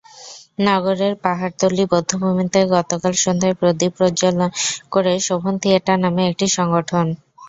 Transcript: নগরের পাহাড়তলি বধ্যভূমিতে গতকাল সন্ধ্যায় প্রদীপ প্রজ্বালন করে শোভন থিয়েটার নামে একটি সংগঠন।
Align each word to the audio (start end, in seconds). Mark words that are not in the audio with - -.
নগরের 0.61 1.13
পাহাড়তলি 1.23 1.83
বধ্যভূমিতে 1.91 2.59
গতকাল 2.75 3.13
সন্ধ্যায় 3.23 3.57
প্রদীপ 3.59 3.91
প্রজ্বালন 3.97 4.49
করে 4.91 5.13
শোভন 5.27 5.53
থিয়েটার 5.61 5.97
নামে 6.03 6.21
একটি 6.27 6.45
সংগঠন। 6.57 7.05